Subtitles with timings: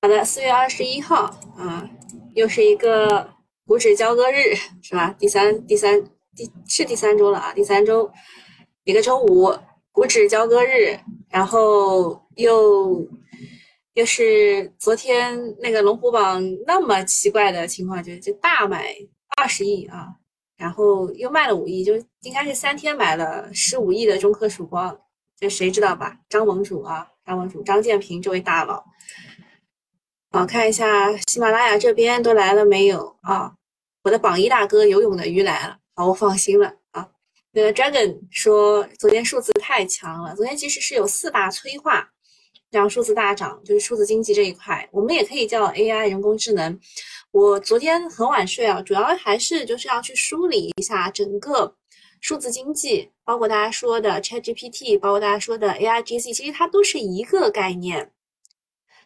[0.00, 1.24] 好的，四月二十一号
[1.56, 1.90] 啊，
[2.34, 3.28] 又是一个
[3.66, 5.12] 股指交割日，是吧？
[5.18, 6.00] 第三、第三、
[6.36, 8.08] 第是第三周了啊，第三周
[8.84, 9.52] 一个周五，
[9.90, 10.96] 股指交割日，
[11.28, 13.04] 然后又
[13.94, 18.94] 又是昨天那个龙虎榜那么奇怪的情况，就就大买
[19.36, 20.06] 二十亿啊，
[20.56, 24.96] 然后又卖了五亿，就应该是三天买了十五亿的中科曙光。
[25.36, 26.20] 这谁知道吧？
[26.28, 28.84] 张盟主啊，张盟主张建平这位大佬。
[30.30, 33.50] 好，看一下喜马拉雅这边都来了没有啊？
[34.04, 37.08] 我的榜一大哥游泳的鱼来了，好，我放心了啊。
[37.52, 42.10] 那个 Dragon 说昨天数字太强了，昨天其实是有四大催化
[42.70, 46.78] 让数字大涨，就是数字经济这一块，我们也可以叫 AI 人工智能。
[47.30, 51.74] 我昨天很晚睡啊，主要还是就是要去梳理一下整个。
[52.20, 58.10] 数字经济，包括大家说的 ChatGPT，包括大家说的 AIGC，其实它都是一个概念，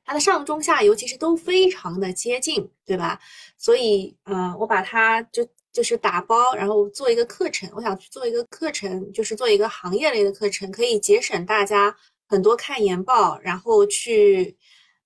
[0.05, 3.21] 它的上中下游其实都非常的接近，对吧？
[3.57, 7.71] 所以，嗯，我把它就就是打包，然后做一个课程。
[7.75, 11.97] 我想去做一个课程，就是做一个行业类的课程，可以节省大家
[12.29, 14.57] 很多看研报，然后去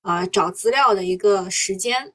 [0.02, 2.12] 呃找资料的一个时间。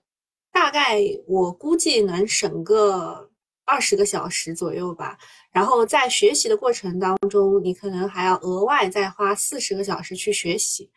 [0.52, 3.30] 大概我估计能省个
[3.64, 5.18] 二十个小时左右吧。
[5.54, 10.90] 然后在学习的过程当中，你可能还要额外再花四十个小时去学习，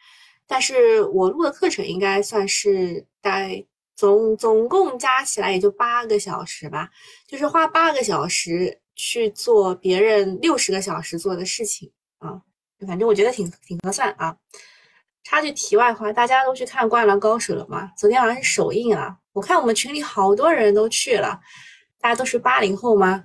[0.47, 3.65] 但是我录的课程应该算是大概
[3.97, 6.91] 总总共加起来也就八个小时吧，
[7.27, 12.41] 就是花八个小时去做别人六十个小时做的事情啊，
[12.87, 14.37] 反正我觉得挺挺合算啊。
[15.23, 17.91] 插句题外话，大家都去看《灌篮高手》了吗？
[17.97, 21.41] 昨天好像是首映啊，我看我们群里好多人都去了，
[21.99, 23.25] 大家都是八零后吗？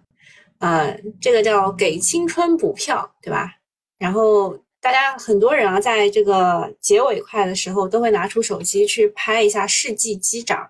[0.60, 3.52] 呃，这个叫给青春补票，对吧？
[3.98, 10.70] 然后大家很多人啊，在这个结尾快的时候，都会拿出手机去拍一下世纪机长。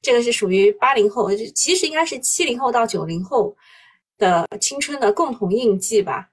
[0.00, 3.54] 这个是属于八零后，其实应该是七零后到九零后
[4.16, 6.30] 的青春的共同印记吧？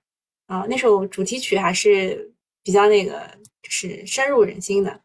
[0.47, 2.33] 啊，那首主题曲还是
[2.63, 3.21] 比较那个，
[3.63, 5.01] 是深入人心的。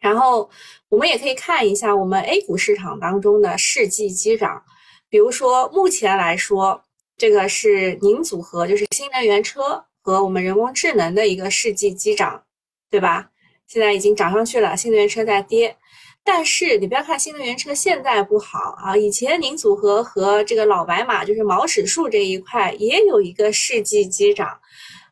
[0.00, 0.50] 然后
[0.88, 4.62] 我们也可以看一下我们 A 股市场当中的世纪机长，
[5.08, 6.82] 比如说目前来说。
[7.18, 12.40] 这个是宁组合，就是新能源车和我们人工智能的一个世纪机长，
[12.88, 13.28] 对吧？
[13.66, 15.76] 现在已经涨上去了，新能源车在跌，
[16.22, 24.56] 但是你不要看新能源车现在不好啊，以前宁组合和这个老白马，就是毛指数这一块也有一个世纪机长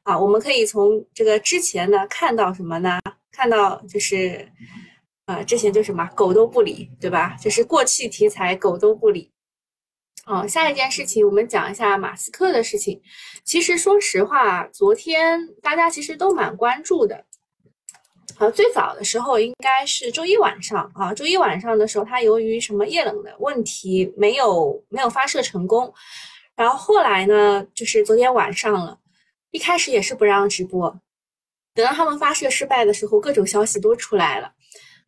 [0.05, 0.17] 啊。
[0.17, 3.01] 我们可以从这个之前呢看到什么呢？
[3.33, 4.49] 看到就是，
[5.27, 7.37] 呃，之前就什么狗都不理，对吧？
[7.43, 9.33] 就是过气题材，狗都不理。
[10.27, 13.01] 哦，下一件事情，我们讲一下马斯克的事情。
[13.45, 17.25] 其实说实话，昨天大家其实都蛮关注的。
[18.39, 25.93] 呃，最早的时候应该是周一晚上啊，周一晚上的时候，他由于什么液冷的问题，没有没有发射成功。
[26.57, 28.99] 然后后来呢，就是昨天晚上了，
[29.51, 30.99] 一开始也是不让直播，
[31.75, 34.53] 等到他们发射失败的时候，各种消息都出来了。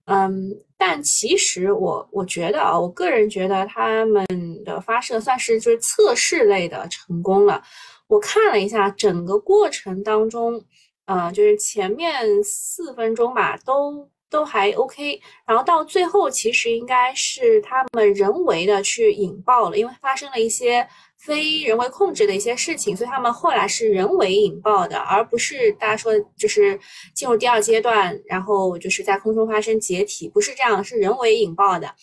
[0.07, 4.25] 嗯，但其实我我觉得啊，我个人觉得他们
[4.65, 7.63] 的发射算是就是测试类的成功了。
[8.07, 10.65] 我看了一下整个过程当中，
[11.07, 20.89] 呃，就是前面四分钟吧，都都还 OK，然后到最后其实应该是他们人为的去引爆了，因为发生了一些。
[21.19, 26.79] 非人为控制的一些事情，所以他们后来是人为引爆的，而不是大家说就是
[27.15, 31.95] 进入第二阶段，然后就是在空中发生解体，不是这样，是人为引爆的。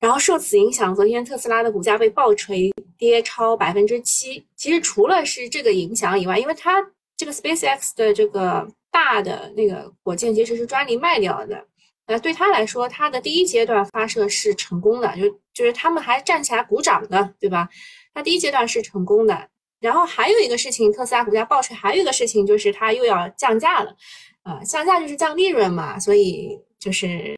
[0.00, 4.46] 然后受此影响，昨天特斯拉的股价被暴锤跌超百分之七。
[4.54, 6.84] 其实除了是这个影响以外，因为它
[7.16, 11.66] 这个 SpaceX 的这个大的那个火箭其实是专利卖掉的。
[12.06, 17.66] 那对他来说，他的第一阶段发射是成功的，就就是他们还站起来鼓掌的，对吧？
[18.14, 19.48] 他第一阶段是成功的。
[19.80, 23.94] 然后还有一个事情，特斯拉股价暴锤，还有一个事情就是它又要降价了，
[24.42, 27.36] 啊，降价就是降利润嘛，所以就是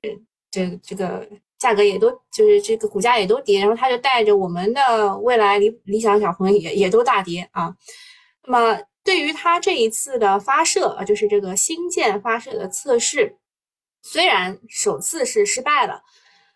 [0.49, 1.29] 这这个
[1.59, 7.75] 价格也都就是这个股价也都跌，然后他就带着我们的未来理理想小鹏也也都大跌啊。
[8.45, 13.37] 那么对于他这一次的发射啊，就是这个新舰发射的测试。
[14.03, 16.01] 虽然首次是失败了，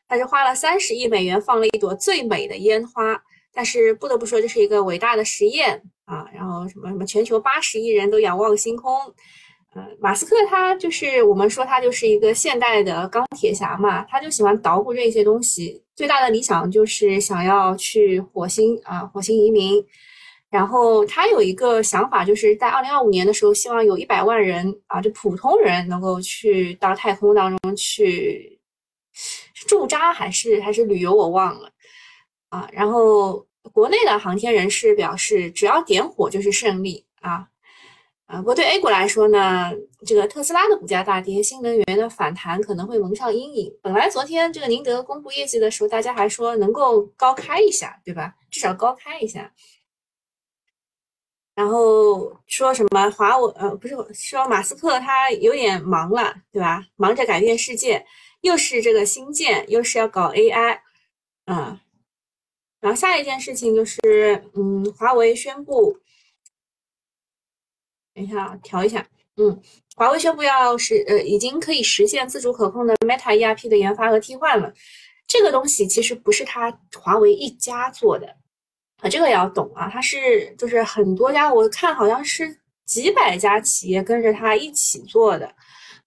[0.06, 3.20] 但是花了三十亿美元放了一朵最美的烟花。
[3.52, 6.26] 但是不得不说，这是一个伟大的实验啊！
[6.32, 8.92] 然后什么什么，全球八十亿人都仰望星空。
[9.74, 15.82] 呃，马斯克他就是我们说他就是一个现代的钢铁侠嘛，他就喜欢捣鼓这些东西。
[15.94, 19.84] 最大的理想就是想要去火星啊，火星移民。
[20.50, 28.58] 然后他有一个想法，就是在二零二五年的时候，希望有一百万人啊，就普通人能够去到太空当中去
[29.68, 31.70] 驻扎还是还是旅游，我忘了
[32.50, 32.68] 啊。
[32.72, 37.48] 然后国内的航天人士表示，只要点火就是胜利啊
[38.26, 38.38] 啊！
[38.38, 39.72] 不过对 A 股来说呢，
[40.06, 43.76] 这个特斯拉的股价大跌，新能源的反弹可能会蒙上阴影。
[43.82, 48.34] 本来昨天这个宁德公布业绩的时候，大家还说能够高开一下，对吧？
[48.50, 49.52] 至少高开一下。
[51.56, 56.86] 然后说什么华为呃不是说马斯克他有点忙了，对吧？
[56.96, 58.06] 忙着改变世界，
[58.42, 60.78] 又是这个新建，又是要搞 AI，
[61.44, 61.80] 啊，
[62.80, 65.98] 然后下一件事情就是，嗯，华为宣布，
[68.14, 69.06] 等一下啊，调一下，
[69.36, 69.60] 嗯，
[69.96, 74.72] 华为宣布要实呃已经可以实现自主可控的 Meta ERP 的研发和替换了。
[75.26, 78.36] 这个东西其实不是他华为一家做的。
[79.02, 85.54] 啊，这个也要懂啊，它是就是很多家，我看好像是几百家企业跟着他一起做的，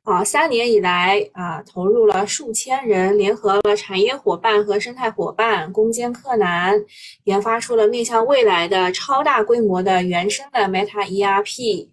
[0.04, 6.78] 啊，三年以来啊，投入了数千人，联合了产业伙伴和生态伙伴，攻坚克难，
[7.24, 11.88] 研发出了面向未来的超大规模的原生的 Meta ERP，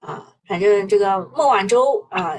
[0.00, 2.36] 啊，反正这个孟晚舟啊，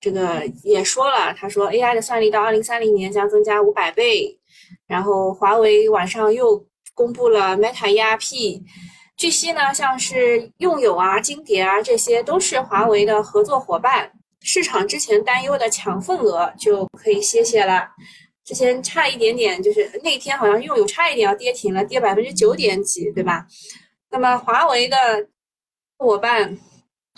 [0.00, 4.38] 这个也说了，他说 AI 的算力到二零三零年将增加五百倍，
[4.86, 6.64] 然后华为晚上又。
[6.92, 8.60] 公布了 Meta ERP，
[9.20, 14.10] 据悉呢，像是用友啊、金蝶啊，这些都是华为的合作伙伴。
[14.40, 17.86] 市场之前担忧的抢份额就可以歇歇了。
[18.46, 23.46] 之前差一点点，就是那天好像用友差一点要跌停了，跌百分之九点几，对吧？
[24.10, 24.96] 那么华为的
[25.98, 26.56] 伙伴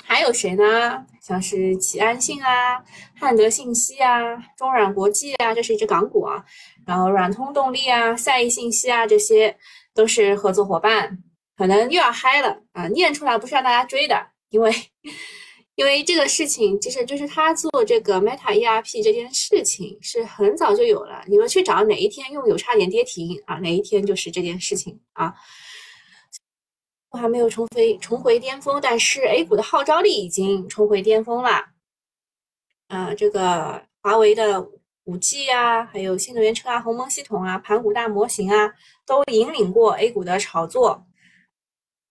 [0.02, 1.06] 还有谁呢？
[1.22, 2.82] 像是启安信啊、
[3.14, 4.18] 汉德信息啊、
[4.58, 6.44] 中软国际啊，这是一只港股啊。
[6.84, 9.56] 然后软通动力啊、赛意信息啊，这些
[9.94, 11.16] 都是合作伙伴，
[11.62, 12.88] 可能又要嗨了啊！
[12.88, 14.20] 念出来不是让大家追的，
[14.50, 14.74] 因为
[15.76, 23.54] 因为这个事情就是就是他做这个 Meta ERP 这件事情是很早就有了，你们去找哪一天用友差点跌停啊？
[23.60, 25.32] 哪一天就是这件事情啊？
[27.10, 31.64] 我还没有重回重回巅峰，但是 A 股的号召力已经重回巅峰了。
[32.88, 34.68] 啊，这个华为的。
[35.04, 38.72] 五 G 啊，还有新能源车啊，鸿蒙系统啊，盘古大模型啊，
[39.04, 41.04] 都引领过 A 股的炒作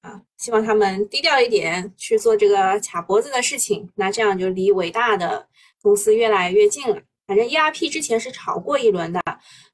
[0.02, 0.22] 啊。
[0.38, 5.48] 希望他们低调一点去做这个卡脖子的事情，那这样就离伟大的
[5.82, 7.02] 公司越来越近了。
[7.26, 9.22] 反正 ERP 之前是炒过一轮的，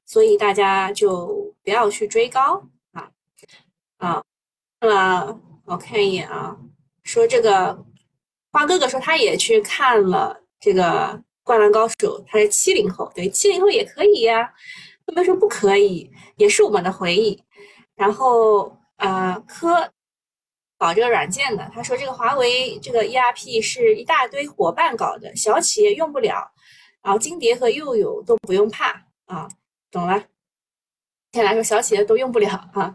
[0.04, 3.10] 所以大家就不要去追高啊
[3.98, 4.22] 啊。
[4.80, 6.56] 呃，我看一眼啊，
[7.02, 7.84] 说这个
[8.52, 11.22] 花哥哥说他也去看了这个。
[11.48, 14.52] 灌篮高手，他是七零后，对，七零后也可以呀，
[15.06, 16.10] 有没说不可以？
[16.36, 17.42] 也是我们的回忆。
[17.96, 19.90] 然后，呃，科
[20.78, 26.52] 搞这个软件的，他说这个华为这个 ERP 是一大堆伙伴搞的，小企业用不了。
[27.02, 29.48] 然后金蝶和佑佑都不用怕啊，
[29.90, 30.24] 懂了。
[31.32, 32.94] 现在来说，小企业都用不了啊。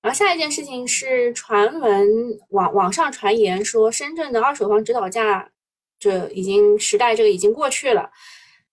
[0.00, 2.08] 然后下一件事情是传闻
[2.50, 5.50] 网网上传言说，深圳的二手房指导价。
[5.98, 8.10] 这已经时代，这个已经过去了。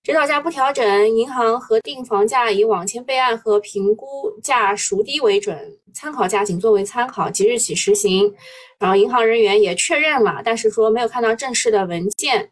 [0.07, 8.33] 指导价不调整，银行核定房价以网签备案和评估价孰低为准，参考价仅作为参考，即日起实行。
[8.80, 12.50] 然后银行人员也确认了，但是说没有看到正式的文件，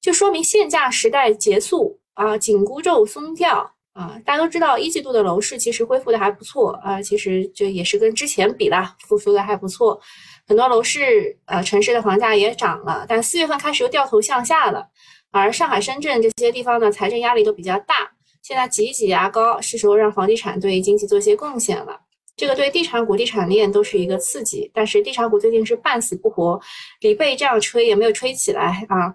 [0.00, 4.16] 就说明限价时代结束啊，紧箍咒松掉啊。
[4.24, 10.00] 大家都知道，一季度的楼市其实恢复的还不错啊，其实就也是跟之前比啦，复苏的还不错。
[10.46, 14.86] 很多楼市，呃，城市的房价也涨了，但四月份开始又掉头向下了。
[15.32, 18.08] 而上海、深圳这些地方呢，财政压力都比较大，
[18.42, 21.98] 现在挤一挤牙膏，是时候让房地产对经济做一些贡献了。
[22.36, 24.70] 这个对地产股、地产链都是一个刺激。
[24.72, 26.60] 但是地产股最近是半死不活，
[27.00, 29.14] 李贝这样吹也没有吹起来啊，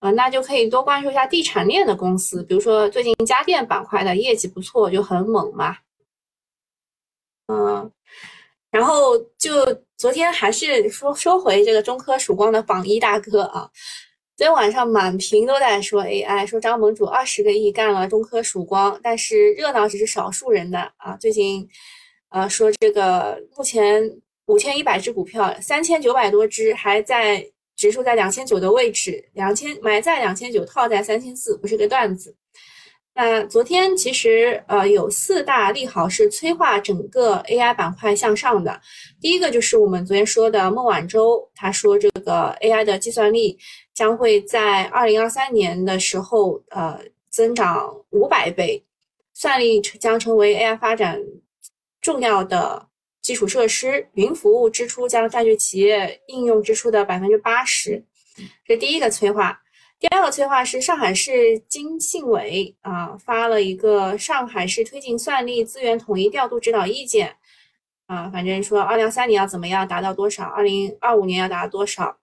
[0.00, 5.76] 啊，那就可以多关注一下地产链的公司，比如说最近家电板块的业绩不错，就很猛嘛。
[7.46, 7.90] 嗯。
[8.70, 9.52] 然后就
[9.98, 13.68] 昨天还是说说回这个中科曙光的榜一大哥啊，
[14.42, 21.16] 昨天晚上满屏都在说 AI，说张盟主二十个亿干了中科曙光，但是热闹只是少数人的啊。
[21.16, 21.64] 最近，
[22.28, 24.02] 呃，说这个目前
[24.46, 27.46] 五千一百只股票，三千九百多只还在
[27.76, 32.34] 指数在两千九的位置，两千买在两千九，套在三千四，不是个段子。
[33.14, 38.80] 那昨天其实呃有四大利好是催化整个 AI 板块向上的。
[39.20, 43.58] 第一个就是我们昨天说的孟晚舟，他说这个 AI 的计算力
[43.92, 46.98] 将会在二零二三年的时候呃
[47.30, 48.82] 增长五百倍，
[49.34, 51.20] 算力将成为 AI 发展
[52.00, 52.88] 重要的
[53.20, 58.02] 基础设施，云服务支出将占据企业应用支出的百分之八十，
[58.66, 59.61] 这第一个催化。
[60.02, 67.36] 第二个催化是上海市经信委啊发了一个上海市推进算力资源统一调度指导意见
[68.08, 72.18] 啊，反正说二零二三年要怎么样达到多少，二零二五年要达到多少。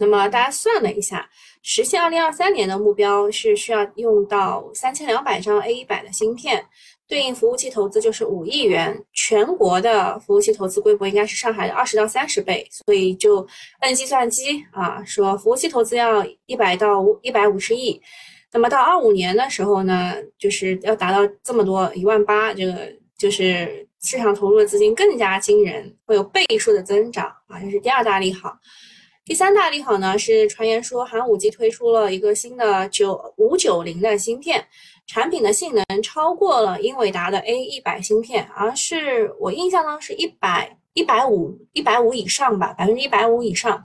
[0.00, 1.30] 那么大家算了一下，
[1.62, 6.66] 实现二零二三年的目标是需要用到三千两百张 A 一百的芯片。
[7.12, 13.46] 对应服务器投资就是五亿元，全国的服务器投资规模应该是上海的二十到三十倍，所以就
[13.80, 18.00] 按计算机啊，说服务器投资要一百到一百五十亿，
[18.50, 28.56] 那么到二五年的时候呢，就是要达到这么多一万八，这个就是市场投入的资金更加惊人，会有倍数的增长啊，这是第二大利好。
[29.26, 34.66] 第三大利好呢是传言说寒武纪推出了一个新的九五九零的芯片。
[35.06, 43.84] 产品的性能超过了英伟达的 A 一百芯片，而是我印象中是一百一百五一百五以上吧，百分之一百五以上。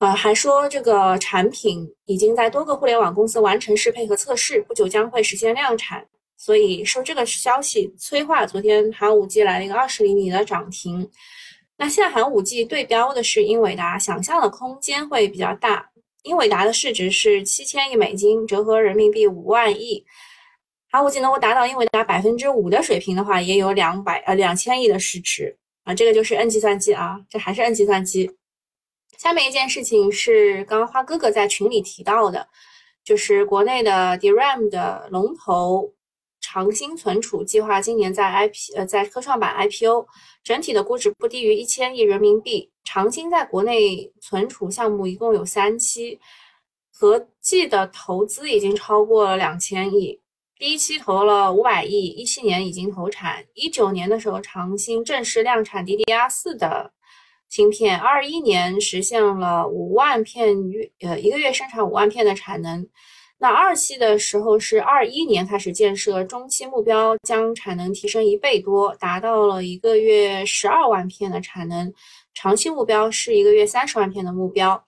[0.00, 6.06] 呃，还说这个产品已经在多个互联网公司完成适配和测试，不久将会实现量产。
[6.36, 11.10] 所以受这个消息催化，昨天寒武纪来了一个二十厘米的涨停。
[11.76, 15.90] 那现在寒武纪对标的是英伟达，想象的空间会比较大。
[16.28, 20.04] 英伟达的市值是七千亿美金，折合人民币五万亿。
[20.90, 25.94] 寒武纪能够达到英伟达百分之五的水平的话，也有两百呃两千亿的市值啊。
[25.94, 28.30] 这个就是 N 计算机啊，这还是 N 计算机。
[29.16, 32.46] 下面一件事情是刚刚花哥哥在群里提到的，
[33.02, 35.90] 就是国内的 DRAM 的龙头
[36.50, 40.06] 长兴存储计划今年在 IP 呃在科创板 IPO，
[40.42, 42.70] 整体的估值不低于一千亿人民币。
[42.84, 46.18] 长兴在国内存储项目一共有三期，
[46.90, 50.18] 合计的投资已经超过了两千亿。
[50.56, 53.44] 第一期投了五百亿，一七年已经投产。
[53.52, 56.90] 一九年的时候，长兴正式量产 DDR 四的
[57.50, 62.88] 芯片，二一年实现了五万片月，呃，一个月生产五万片的产能。
[63.40, 71.92] 那二期的时候是二一年开始建设，中期目标将产能提升一倍多，达到了一个月十二万片的产能。
[72.34, 74.84] 长期目标是一个月三十万片的目标，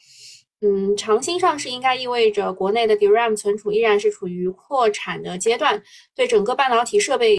[0.63, 5.81] 嗯，长新上市应该意味着国内的 DRAM 存储依然是处于扩产的阶段，
[6.17, 7.39] 对整个半导体设备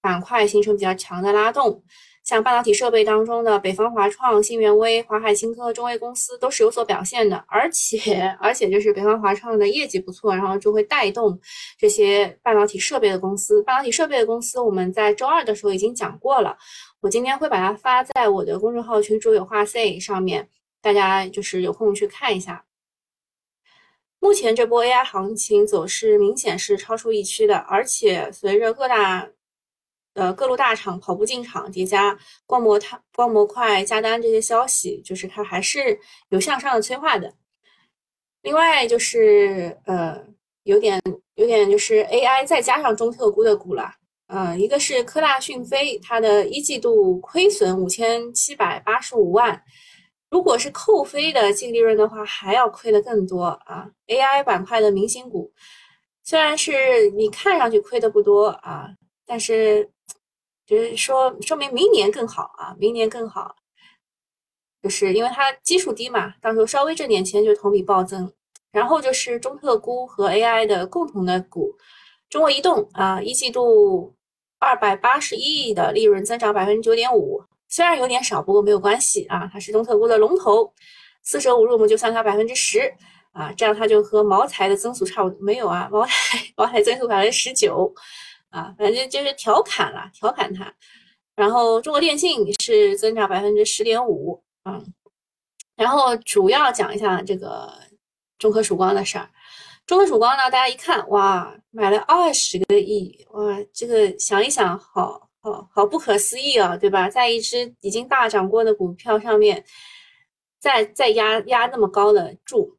[0.00, 1.82] 板块形成比较强的拉动。
[2.24, 11.38] 像半导体设备当中的北方华创、新源微、华海新科、中微公司都是有所表现的，而且而且就是北方华创的业绩不错，然后就会带动
[11.76, 13.62] 这些半导体设备的公司。
[13.64, 16.56] 半导体设备的公司，我们在周二的时候已经讲过了。
[17.00, 20.48] 我今天会把它发在我的公众号群主有话 say 上面，
[20.80, 22.64] 大家就是有空去看一下。
[24.20, 29.28] 目前这波 AI 行情走势明显是超出预期的，而且随着各大
[30.14, 37.32] 呃各路大厂跑步进场，叠加光模它光模块加单这些消息，就是它还是有向上的催化的。
[38.42, 40.20] 另外就是呃
[40.64, 41.00] 有点
[41.36, 43.92] 有点就是 AI 再加上中特估的股了。
[44.28, 49.62] 呃，一个是科大讯飞，它的一季度亏损五千七百八十五万，
[50.30, 53.86] 如果是扣非的净利润的话，还要亏的更多啊。
[54.06, 55.52] AI 板块的明星股，
[56.22, 58.88] 虽然是你看上去亏的不多啊，
[59.26, 59.90] 但是
[60.66, 63.54] 就是说说明明年更好啊，明年更好，
[64.82, 68.32] 就是因为它基数低嘛，到时候稍微挣点钱就同比暴增。
[68.70, 71.74] 然后就是中特估和 AI 的共同的股，
[72.30, 74.14] 中国移动啊，一季度。
[74.64, 79.50] 二百八十亿的利润增长百分之九点五，虽然有点少，不过没有关系啊。
[79.52, 80.72] 它是中特估的龙头，
[81.24, 82.94] 四舍五入我们就算它百分之十
[83.32, 85.36] 啊，这样它就和茅台的增速差不多。
[85.40, 86.12] 没有啊，茅台
[86.56, 87.92] 茅台增速百分之十九
[88.52, 90.72] 啊，反正就是调侃了，调侃它。
[91.34, 94.80] 然后中国电信是增长百分之十点五啊。
[95.74, 97.72] 然后主要讲一下这个
[98.38, 99.28] 中科曙光的事儿。
[99.84, 100.44] 中科曙光呢？
[100.44, 107.10] 大家一看，哇，买了二十个亿，哇，这个想一想，好好好不可思议啊，对吧？
[107.10, 109.64] 在一只已经大涨过的股票上面，
[110.60, 112.78] 再再压压那么高的注，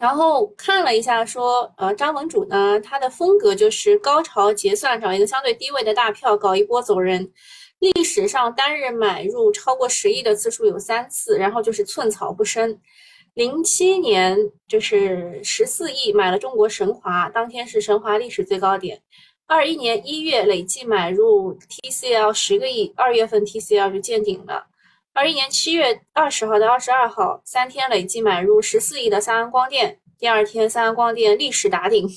[0.00, 7.30] 然后看了一下，说，呃，张文主呢，他的风格就是高潮结算，找一个相对低位的大票搞一波走人。
[7.80, 12.80] 历史上单日买入超过十亿的次数有三次，然后就是寸草不生。
[13.34, 19.02] 零七年就是十四亿买了中国神华，当天是神华历史最高点。
[19.46, 24.66] 二一年一月累计买入 TCL 十个亿，二月份 TCL 就见顶了。
[25.12, 32.08] 二一年七月二十号到二十二号三天累计买入十四亿的三安光电，第二天三安光电历史打顶。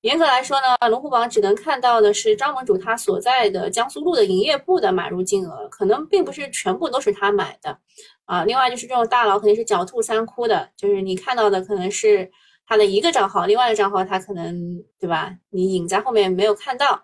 [0.00, 7.78] 严格来说呢，龙虎榜只能看到的是张盟主他所在的江苏路的营业部的买入金额，可能并不是全部都是他买的。
[8.24, 12.30] 啊，另外就是这种大佬肯定是狡兔三窟的，就是你看到的可能是
[12.66, 15.34] 他的一个账号，另外的账号他可能对吧？
[15.50, 17.02] 你隐在后面没有看到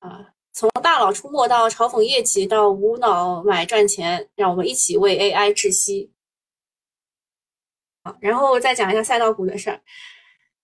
[0.00, 0.26] 啊。
[0.58, 6.10] 从大佬出没到嘲讽业绩，到无脑买赚钱，让我们一起为 AI 窒息。
[8.02, 9.82] 好，然后再讲一下赛道股的事儿。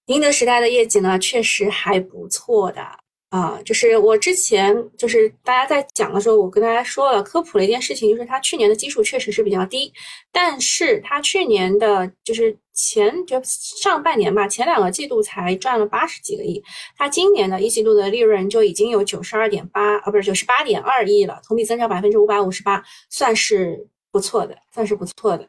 [0.06, 3.00] 宁德时代的业绩呢，确实还不错的。
[3.32, 9.90] 啊，就是我之前就是大家在讲的时候，我跟大家说了科普了一件事情，就是它去年的基数确实是比较低，
[10.30, 16.62] 但是它去年的就是前就上半年吧，前两个季度才赚了八十几个亿，
[16.94, 25.48] 它今年的一季度的利润就已经有九十二点八啊，不是九十八点二亿了，同比增长百分之五百五十八，算是不错的，算是不错的。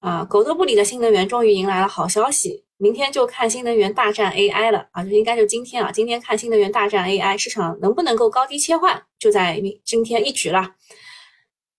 [0.00, 2.62] 啊，狗都不理的新能源终于迎来了好消息。
[2.82, 10.74] 明天就看新能源大战 AI 了啊，就应该就今天啊，今天看新能源大战 AI 市场能不能够高低切换，就在今天一局了，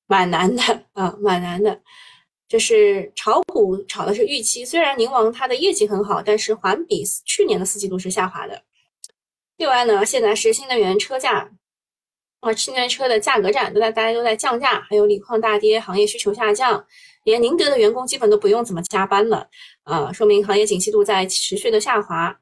[0.08, 1.82] 蛮难的啊，蛮难的。
[2.48, 8.64] 就是炒股炒的是预期，虽然宁王它的业绩很好，但是环比去年的四季度是下滑的。
[9.58, 11.52] 另外呢，现在是新能源车价
[12.44, 16.86] 啊，新能源车的价格战都在大家都在降价，还有锂矿大跌，行业需求下降。
[17.24, 19.48] 连宁德的员工基本都不用怎么加班了，
[19.84, 22.36] 啊，说明行业景气度在持续的下滑。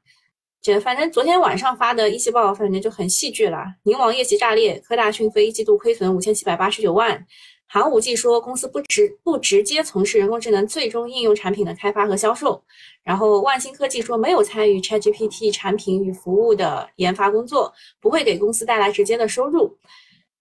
[0.60, 3.64] 这反正昨天晚上发的一季报，反正就很戏剧了。
[3.84, 7.24] 宁王业绩炸裂，科大讯飞一季度亏损五千七百八十九万。
[7.72, 12.62] 寒武纪说公司不直不直接从事人工智能最终应用产品的开发和销售。
[13.02, 19.74] 然后万兴科技说没有参与 ChatGPT 产品与服务的研发工作，不会给公司带来直接的收入。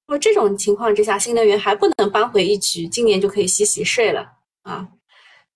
[0.07, 4.29] 那么这种情况之下，新能源还不能扳回一局，今年就可以洗洗睡了
[4.63, 4.85] 啊！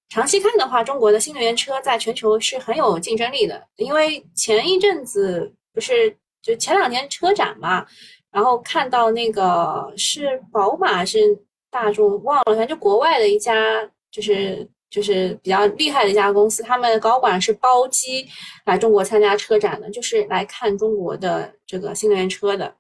[0.08, 7.86] 长期看的话，中国的新能源车在全球是很有竞争力的，因为前一阵子不是就前两天车展嘛，
[8.32, 11.38] 然后看到那个是宝马是
[11.76, 13.54] 大众忘了，反正就国外的一家
[14.10, 18.26] 就是就是比较厉害的一家公司，他们高管是包机
[18.64, 22.74] 来中国参加车展的，就是来看中国的这个新能源车的。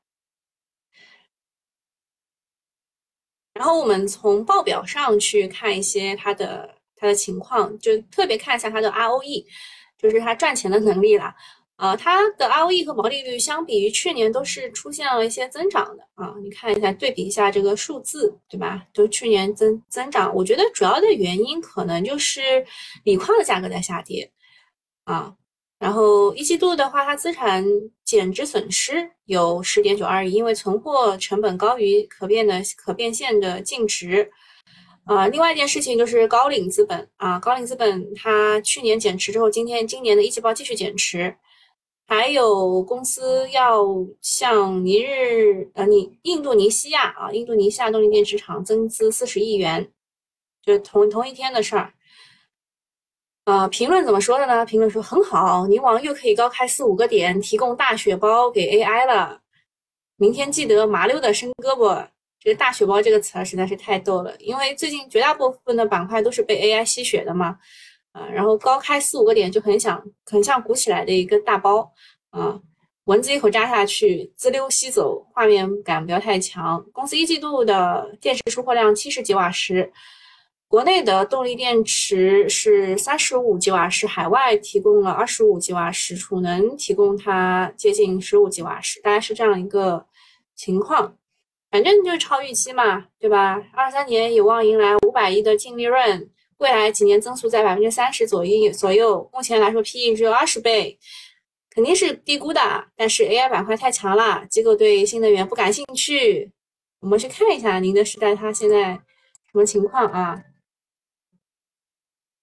[3.53, 9.46] 然后我们从报表上去看一些它的它的情况，就特别看一下它的 ROE，
[9.98, 11.35] 就是它赚钱的能力啦。
[11.77, 16.33] 啊，它的 ROE 和毛利率相比于去年都是出现了一些增长的啊。
[16.42, 18.85] 你看一下，对比一下这个数字，对吧？
[18.94, 22.66] 都去年增增长，我觉得主要的原因可能就是
[23.03, 24.31] 锂矿的价格在下跌
[25.03, 25.35] 啊。
[25.77, 27.66] 然后一季度的话，它资产
[28.05, 34.31] 减值损失有十点九二亿，因为存货成本高于可变的可变现的净值。
[35.03, 41.35] 啊，另外一件事情就是高瓴资本啊，高瓴资本它去年减持之后，今天今年的一季报继续减持。
[42.07, 43.83] 还有公司要
[44.22, 49.91] 向尼日呃尼印度尼西亚啊，印度尼西亚动力电池厂增资四十亿元，
[50.63, 51.94] 就是同同一天的事儿。
[53.46, 54.65] 呃，评论怎么说的呢？
[54.65, 59.41] 评论说很好，宁王又可以高开四五个点，提供大血包给 AI 了。
[60.18, 62.07] 明天记得麻溜的伸胳膊。
[62.39, 67.57] 这个大血包这个词儿实在是太逗了，因为最近绝大部分的板块都是被 AI 吸血的嘛。
[68.15, 71.91] 啊，然后高开四五个点就很想很像鼓起来的一个大包
[72.29, 72.57] 啊，
[73.03, 76.81] 蚊子一口扎下去，滋溜吸走，画面感不要太强。
[76.93, 79.91] 公司一季度的电池出货量七十几瓦时。
[80.67, 90.05] 国内的动力电池是三十五吉瓦时，海外提供了二十五吉瓦时，储能提供它接近十五吉瓦时，大概是这样一个
[90.55, 91.15] 情况。
[91.69, 93.61] 反正就是超预期嘛，对吧？
[93.73, 99.29] 二三年有望迎来五百亿的净利润，未来几年增速在百分之三十左右左右。
[99.33, 100.98] 目前来说，PE 只有二十倍，
[101.70, 102.87] 肯定是低估的。
[102.96, 106.51] 但是 AI 板块太强了，机构对新能源不感兴趣。
[107.00, 110.44] 我们去看一下宁德时代它现在什么情况啊？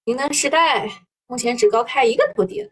[0.05, 0.88] 宁德时代
[1.27, 2.70] 目前只高开一个多点，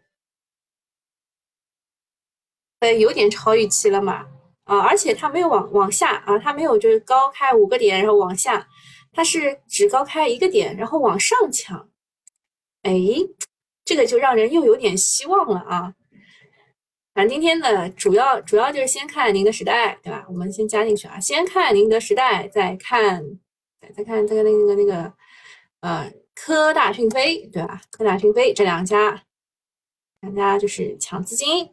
[2.79, 4.27] 呃，有点超预期了嘛？
[4.65, 8.67] 啊，而且它没有往往下啊，它没有就是高开五个点然后往下，
[9.11, 11.89] 它是只高开一个点然后往上抢，
[12.83, 12.93] 哎，
[13.85, 15.93] 这个就让人又有点希望了啊。
[17.13, 20.25] 反正今天的主要主要就是先看宁德时代，对吧？
[20.27, 23.23] 我们先加进去啊，先看宁德时代，再看
[23.81, 25.13] 再再看这个那个那个
[25.81, 26.11] 呃。
[26.33, 27.81] 科大讯飞，对吧？
[27.91, 29.21] 科大讯飞这两家，
[30.21, 31.69] 两家就是抢资金，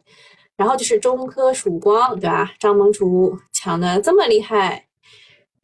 [0.57, 2.53] 然后就是中科曙光，对吧？
[2.59, 4.87] 张盟主抢的这么厉害，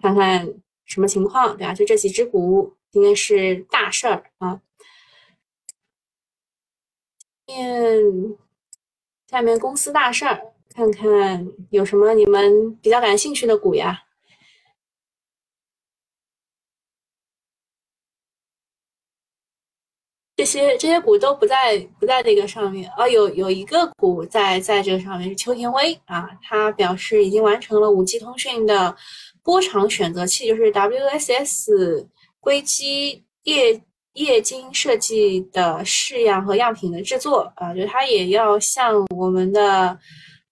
[0.01, 0.47] 看看
[0.85, 1.73] 什么情况，对吧？
[1.73, 4.61] 就这几只股应该是大事儿啊。
[7.47, 8.01] 面
[9.27, 14.01] 下面公司大事儿，看看有什么你们比较感兴趣的股呀？
[20.37, 28.95] 这些这些股都不在不在这个上面啊，有有一个股在在这个上面是秋田威啊，他表示已经完成了五 G 通讯的
[29.45, 32.07] 波长选择器，就是 WSS
[32.39, 33.79] 硅基液
[34.13, 39.99] 液晶设计的试样和样品的制作啊，就它也要向我们的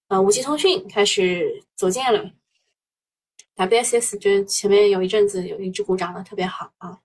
[0.10, 2.32] 呃五 G 通讯开始走近了。
[3.56, 7.00] WSS 就是前面有一阵子有一只股涨得特别好啊。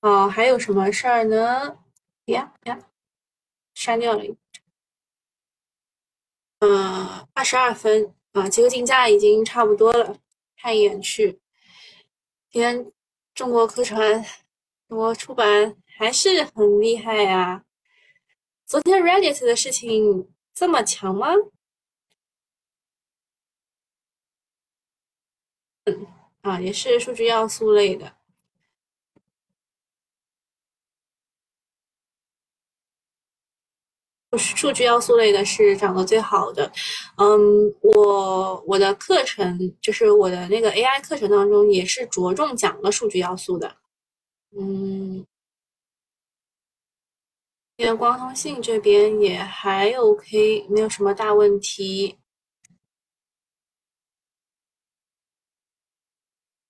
[0.00, 1.76] 哦，还有什么事儿呢？
[2.26, 2.78] 呀呀，
[3.74, 4.34] 删掉了一。
[6.60, 10.18] 嗯，二十二分啊，结个竞价已经差不多了。
[10.56, 11.40] 看一眼去，
[12.50, 12.90] 今天
[13.34, 14.24] 中国科传、
[14.88, 17.64] 中国出版还是很厉害呀。
[18.64, 21.28] 昨天 Reddit 的事情这么强吗？
[25.84, 26.06] 嗯，
[26.42, 28.16] 啊，也是数据要素类的。
[34.38, 36.72] 数据要素类的是涨得最好的，
[37.16, 43.76] 嗯，我我的课程就是我的那个 AI 课程当中也是着重讲了数据要素的，
[44.56, 45.26] 嗯，
[47.98, 52.18] 光通信这边也还 OK，没有什么大问题。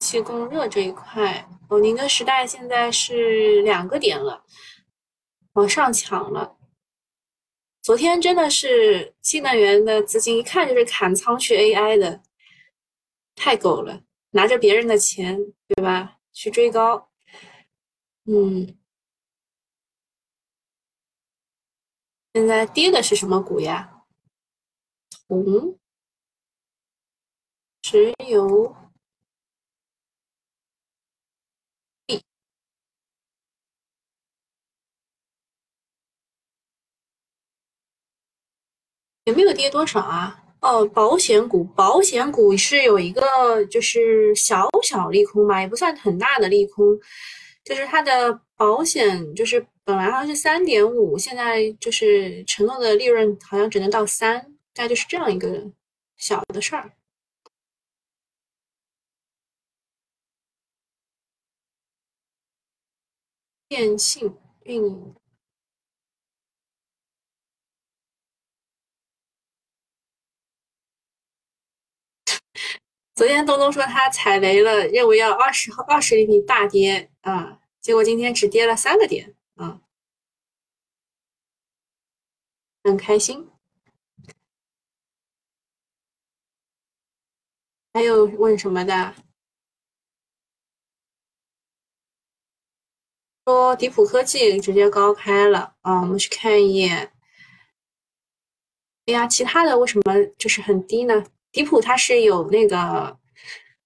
[0.01, 4.44] 气供热这一块，哦，宁德时代现在是两个点了，
[5.53, 6.57] 往上抢了。
[7.83, 12.23] 昨天真的是新能源的资金一看就是砍仓去 AI 的，
[13.35, 16.21] 太狗了，拿着别人的钱，对吧？
[16.33, 17.11] 去追高，
[18.27, 18.79] 嗯，
[22.35, 24.05] 现在跌的是什么股呀？
[25.27, 25.77] 铜、
[27.83, 28.77] 石油。
[39.25, 40.39] 也没有跌多少啊？
[40.61, 46.85] 哦，保险股，保险股是有一个就是小小利空吧，也不算很大的利空，
[47.65, 54.41] 就是它的保险就是本来好像是三点五，现在就是承诺的利润好像只能到三，
[54.75, 55.71] 大概就是这样一个
[56.17, 56.93] 小的事儿。
[63.69, 64.33] 电信
[64.65, 65.15] 运营。
[73.23, 79.81] 昨天东东说他踩雷了，认为要二十二十厘米大跌啊，结果今天只跌了三个点啊，
[82.83, 83.49] 很开心。
[87.93, 89.15] 还有问什么的？
[93.45, 97.13] 说迪普科技直接高开了啊，我们去看一眼。
[99.07, 101.25] 哎呀，其他的为什么就是很低呢？
[101.53, 103.17] 迪普它是有那个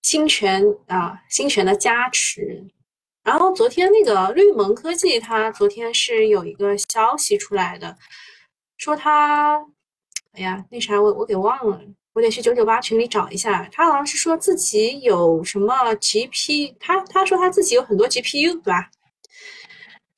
[0.02, 2.64] 新权啊，新权的加持。
[3.24, 7.98] 然后昨天那个绿盟科技，它昨天是有一个消息出来的，
[8.76, 9.58] 说它，
[10.32, 11.80] 哎呀，那啥我我给忘了，
[12.12, 13.68] 我得去九九八群里找一下。
[13.72, 18.90] 他好像是说自己有什么 GP，他他说他自己有很多 GPU，对吧？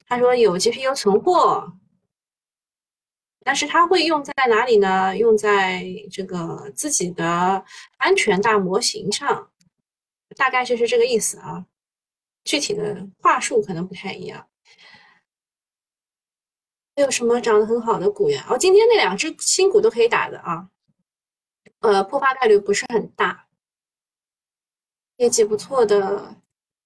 [0.06, 1.72] 他说有 GPU 存货。
[3.48, 5.16] 但是它会用在哪里呢？
[5.16, 5.82] 用在
[6.12, 7.64] 这个自己的
[7.96, 9.50] 安全大模型上，
[10.36, 11.64] 大概就是这个意思啊。
[12.44, 14.46] 具体的话术可能不太一样。
[16.94, 18.44] 还有什么涨得很好的股呀？
[18.50, 20.68] 哦，今天那两只新股都可以打的啊。
[21.80, 23.48] 呃，破发概率不是很大。
[25.16, 26.36] 业绩不错的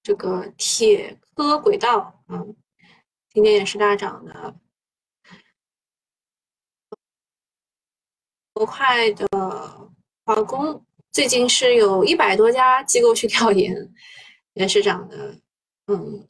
[0.01, 2.55] 这个铁科轨道，嗯，
[3.33, 4.55] 今天也是大涨的。
[8.53, 9.27] 国快的
[10.25, 13.93] 华工最近是有一百多家机构去调研，
[14.53, 15.39] 也是涨的。
[15.87, 16.27] 嗯，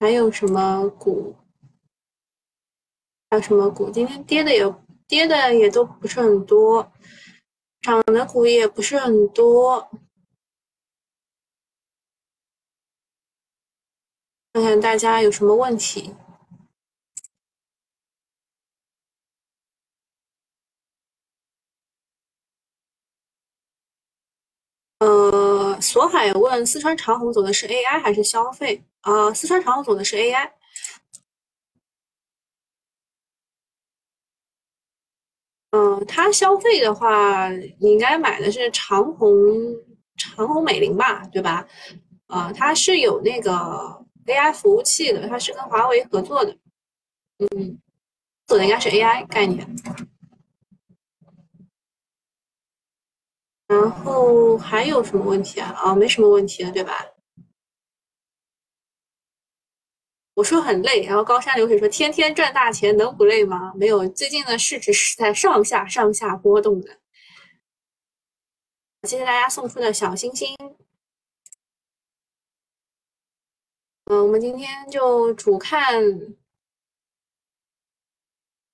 [0.00, 1.36] 还有什么股？
[3.30, 3.88] 还有什么股？
[3.90, 4.74] 今天跌的也
[5.06, 6.92] 跌的也都不是很多，
[7.80, 9.90] 涨的股也不是很多。
[14.52, 16.14] 看看大家有什么问题。
[25.00, 28.84] 呃，索海问四川长虹走的是 AI 还是消费？
[29.00, 30.50] 啊，四川长虹走的是 AI。
[35.70, 39.32] 嗯，它消费的话，你应该买的是长虹
[40.16, 41.66] 长虹美林吧，对吧？
[42.26, 46.54] 啊，它是有那个 AI 服务器的，它是跟华为合作的，
[47.38, 47.80] 嗯，
[48.46, 49.66] 做的应该是 AI 概念。
[53.70, 55.70] 然后还有什么问题啊？
[55.76, 57.06] 啊，没什么问题了，对吧？
[60.34, 63.72] 我说很累，然后高山流水说天天赚大钱能不累吗？
[63.76, 66.98] 没有，最近的市值是在上下上下波动的。
[69.08, 70.48] 谢谢大家送出的小心心。
[74.06, 76.02] 嗯，我们今天就主看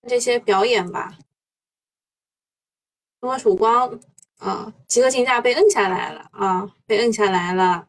[0.08, 1.18] 这些表演吧。
[3.20, 4.00] 中国曙光
[4.38, 7.88] 啊，集合竞价被摁下来了啊，被摁下来了。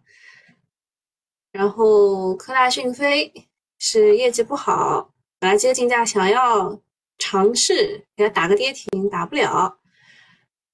[1.51, 6.81] 然后科大讯飞是业绩不好，本来集合竞价想要
[7.17, 9.79] 尝试给它打个跌停，打不了。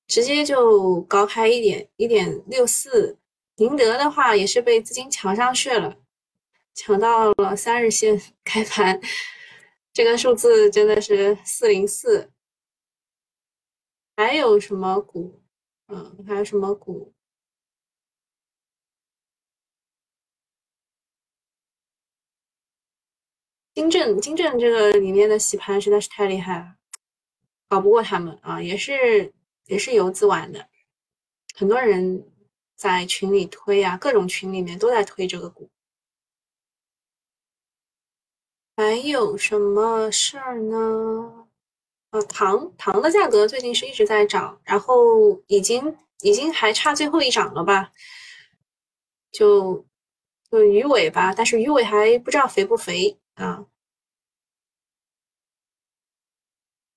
[0.06, 3.18] 直接就高开一点一点六四，
[3.56, 5.98] 宁德的话也是被资金抢上去了，
[6.76, 9.00] 抢到了三日线开盘，
[9.94, 12.30] 这个数字真的是四零四。
[14.18, 15.42] 还有什么股？
[15.94, 17.14] 嗯，还有什么股？
[23.74, 26.76] 金正金正这个里面的洗盘实在是太厉害了，
[27.70, 29.34] 搞不过他们啊，也是。
[29.68, 30.68] 也是游资玩的，
[31.56, 32.30] 很多人
[32.76, 35.70] 在群里推啊，各种群里面都在推这个股。
[38.76, 41.43] 还有什么事儿呢？
[42.14, 47.92] 呃，糖糖的价格最近是一直在涨，然后已经已经还差最后一涨了吧？
[49.32, 49.84] 就
[50.52, 53.66] 就鱼尾吧，但是鱼尾还不知道肥不肥啊。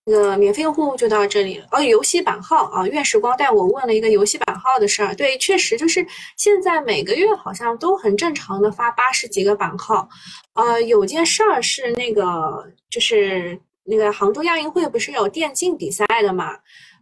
[0.05, 1.83] 那个免费用户就到这里了哦。
[1.83, 5.15] 游戏版号啊，月时光带我问了一个游戏版号的事儿。
[5.15, 10.09] 对，确实就是现在每个月好像都很正常的发八十几个版号。
[10.53, 16.59] 呃，有件事儿是那个，就是那个杭州亚运会不是有电竞比赛的嘛？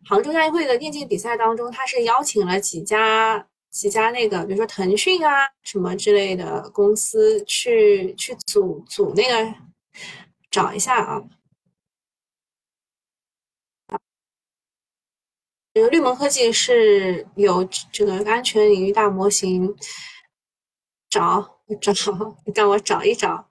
[0.07, 9.55] 杭州亚运会的电竞比赛当中，他是邀请了几家几家那个，比如说腾讯啊什么之类的公司去去组组那个，
[10.51, 11.23] 找一下啊。
[15.73, 19.75] 这个绿盟科技是有这个安全领域大模型，
[21.11, 21.93] 找找，
[22.55, 23.51] 让我找一找。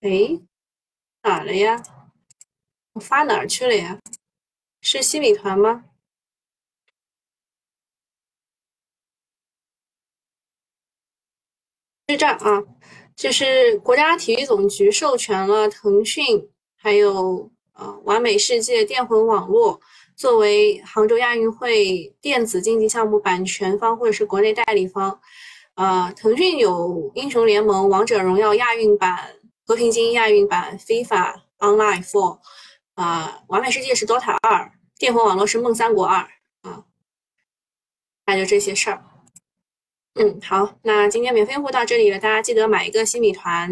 [0.00, 0.38] 哎，
[1.22, 1.82] 哪了呀？
[2.96, 3.98] 我发哪儿去了呀？
[4.80, 5.84] 是新米团吗？
[12.08, 12.64] 是这啊，
[13.14, 19.78] 就是国家体育总局授权了腾讯，还有呃完美世界电魂网络。
[20.14, 25.20] 作为杭州亚运会电子竞技项目版权方或者是国内代理方，
[25.74, 32.38] 呃，腾讯有英雄联盟、王者荣耀亚运版、和平精英亚运版、FIFA Online Four，
[32.96, 36.28] 啊，完美世界是 DOTA 二，电魂网络是梦三国二，
[36.62, 36.84] 啊，
[38.26, 39.02] 那就这些事儿。
[40.14, 43.70] 嗯，好，那今天免费用户到这里了，大家记得买一个新米团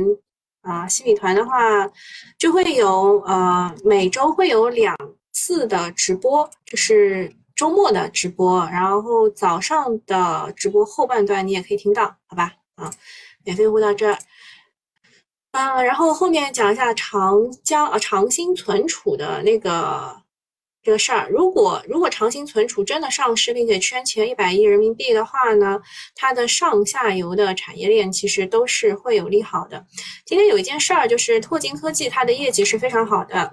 [0.62, 1.90] 啊，新米团的话
[2.38, 4.96] 就会有呃每周会有两。
[5.36, 12.52] 次的直播就是周末的直播，然后早上的直播后半段你也可以听到，好吧？
[12.76, 12.88] 啊，
[13.42, 14.16] 免费用户到这儿，
[15.54, 20.20] 啊，然后后面讲一下长江啊长兴存储的那个
[20.82, 21.30] 这个事儿。
[21.30, 25.80] 如果如果长兴存储真的上市并且圈钱一百亿人民币的话呢，
[26.16, 29.86] 它的上下游的产业链其实都是会有利好的。
[30.26, 33.52] 今天有一件事儿就是拓金科技，它的业绩是非常好的。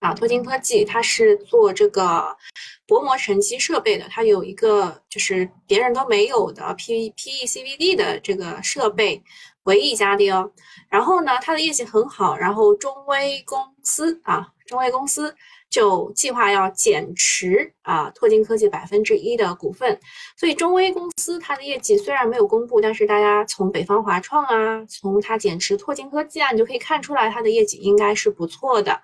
[0.00, 2.36] 啊，拓金科技它是做这个
[2.88, 9.22] 薄膜沉积设备的，它有一个就是别人都没有的 P PECVD 的这个设备，
[9.64, 10.50] 唯一一家的哦。
[10.88, 15.34] 然后呢，它的业绩很好，然后中微公司啊，中微公司
[15.68, 19.98] 就计划要减持啊拓金科技百分之一的股份。
[20.36, 29.00] 所以中微公司它的业绩虽然没有公布，但是大家从北方华创啊，从它减持拓金科技啊，你就可以看出来它的业绩应该是不错的。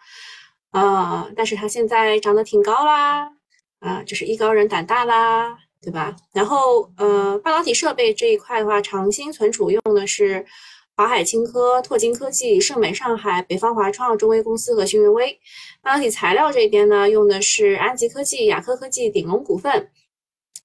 [0.70, 3.30] 啊，但是它现在涨得挺高啦，
[3.78, 6.16] 啊，就是艺高人胆大啦，对吧？
[6.32, 10.44] 然后，呃，半导体设备这一块的话，长兴存储用的是
[10.96, 15.40] 华海清科、拓金科技、盛美上海、北方华创、中微公司和新云微。
[15.82, 19.90] 半导体材料这边呢，用的是安吉科技、雅科科技、鼎龙股份。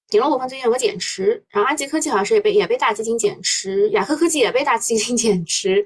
[0.08, 5.84] 鼎龙股份最近有个减持，然后安吉科技好像是也被也被大基金减持，雅科科技也被大基金 减持。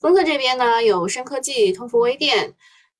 [0.00, 2.54] 封测这边呢，有深科技、通富微电。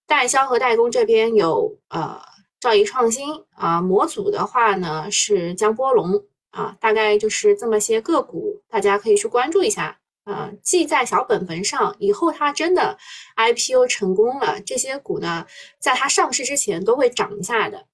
[0.04, 2.20] 代销和代工这边有呃
[2.60, 10.00] 兆易创新啊，模组的话呢是江波龙啊，大概就是这么些个股，大家可以去关注一下。
[10.24, 12.96] 呃，记在小本本上，以后它真的
[13.36, 15.44] IPO 成功了，这些股呢，
[15.80, 17.86] 在它上市之前都会涨一下的。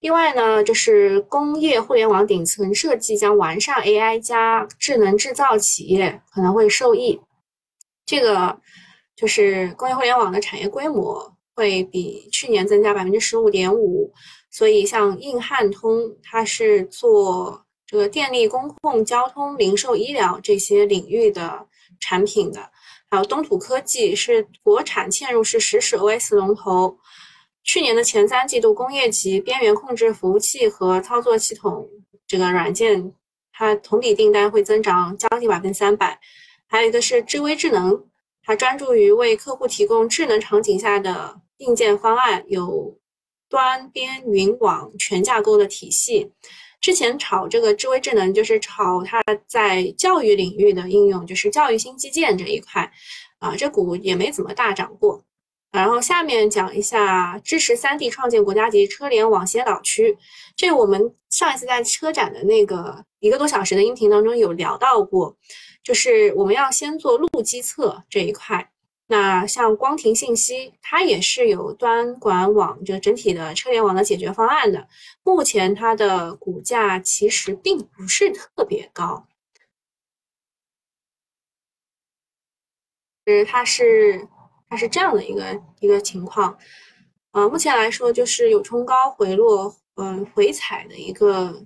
[0.00, 7.20] 另外呢，就是工业互联网顶层设计将完善 AI 加智能制造企业可能会受益。
[8.06, 8.58] 这个
[9.14, 14.10] 就是工业互联网的产业规模会比去年增加百分之十五点五，
[14.50, 17.66] 所以像硬汉通，它是做。
[17.88, 21.66] 这个电力、公控、交通、零售、医疗这些领域的
[21.98, 22.70] 产品的，
[23.08, 26.98] 还有东土科技是国产嵌入式实时 OS 龙头。
[27.64, 31.88] 去年的前三季度，工业级边缘控制服务器和操作系统
[32.26, 33.14] 这个软件，
[33.54, 36.20] 它同比订单会增长将近百分之三百。
[36.66, 38.06] 还有一个是智威智能，
[38.42, 42.98] 它专注于为客户提供智能场景下的硬件方案，有
[43.48, 46.32] 端边云网全架构的体系。
[46.80, 52.90] 之前炒这个智慧智能，就是炒它在教育领域的应用，就是教育新基建这一块，
[53.38, 55.22] 啊，这股也没怎么大涨过。
[55.70, 60.16] 然后下面讲一下支持三 D 创建国家级车联网先导区，
[60.56, 65.36] 这我们上一次在车展的那个一个多小时的音频当中有聊到过，
[65.82, 68.70] 就是我们要先做路基测这一块。
[69.10, 74.86] 那像光庭信息，它也是有端管网这整体的车联网的解决方案的。
[75.34, 79.26] 目前它的股价其实并不是特别高，
[83.26, 84.26] 是它是
[84.68, 86.58] 它是这样的一个一个情况。
[87.32, 91.62] 呃，目前来说就是有冲高回落，嗯，回踩的一个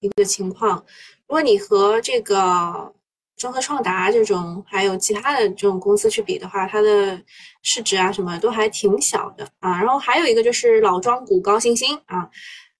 [0.00, 0.84] 一个情况。
[1.26, 2.92] 如果你和这个。
[3.38, 7.22] 中科创达这种，还有其他的这种公司去比的话，它的
[7.60, 9.78] 市值啊什么都还挺小的啊。
[9.78, 12.30] 然后还有一个就是老庄股高新兴啊，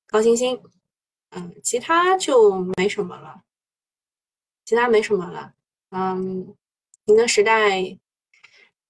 [0.06, 0.62] 高新兴，
[1.30, 3.42] 嗯，其他就没什么了，
[4.64, 5.52] 其他没什么了。
[5.90, 6.54] 嗯，
[7.04, 7.98] 宁德时代，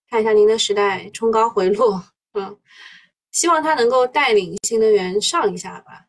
[0.08, 2.58] 看一下宁德时代冲高回落，嗯，
[3.30, 6.06] 希望它能够带领新能源上一下吧，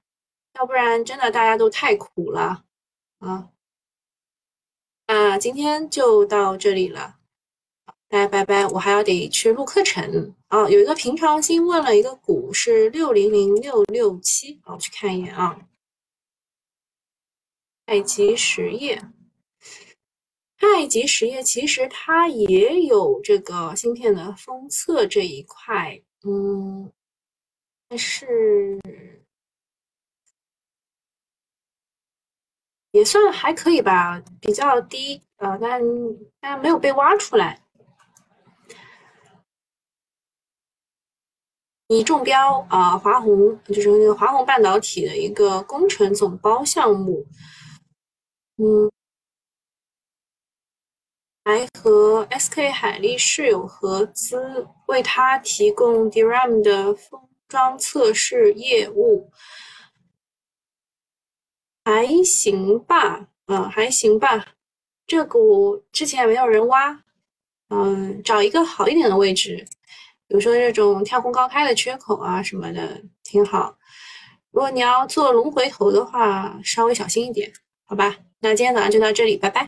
[0.56, 2.64] 要不然真的大家都太苦了
[3.20, 3.50] 啊。
[5.08, 7.17] 那今天就到这里了，
[8.10, 8.66] 拜拜拜！
[8.68, 10.70] 我还要得去录课程啊。
[10.70, 15.60] 有一个平常心问了一个股是六零零六六七，我去看一眼啊。
[17.86, 19.02] 太极实业，
[20.58, 26.92] 太极实业其实它也有这个芯片的封测这一块，嗯，
[27.90, 28.80] 但是。
[32.92, 35.80] 也算还可以吧，比较低，呃，但
[36.40, 37.62] 但没有被挖出来。
[41.90, 47.26] 你中标啊，华虹就是那个华虹半导体的一个工程总包项目，
[48.58, 48.92] 嗯，
[51.46, 59.32] 还和 SK 海力士有合资，为他提供 DRAM 的封装测试业务。
[61.86, 64.46] 还行吧，嗯，还行吧。
[65.06, 67.02] 这股之前也没有人挖，
[67.70, 69.66] 嗯，找一个好一点的位置，
[70.28, 73.76] 比如说这种跳空高开的缺口啊什么的，挺好。
[74.52, 77.52] 如果你要做龙回头的话，稍微小心一点，
[77.86, 78.16] 好吧？
[78.40, 79.68] 那今天早上就到这里，拜拜。